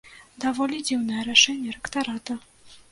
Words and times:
Даволі 0.45 0.79
дзіўнае 0.87 1.21
рашэнне 1.31 1.77
рэктарата. 1.79 2.41